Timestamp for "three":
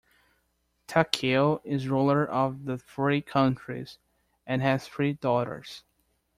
2.75-3.21, 4.87-5.13